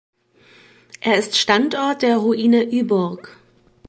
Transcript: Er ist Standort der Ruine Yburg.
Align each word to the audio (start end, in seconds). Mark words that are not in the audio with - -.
Er 1.01 1.19
ist 1.19 1.37
Standort 1.37 2.01
der 2.01 2.17
Ruine 2.17 2.63
Yburg. 2.73 3.37